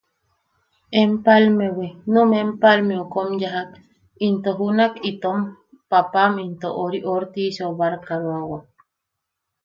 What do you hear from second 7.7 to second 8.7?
barkaroawak.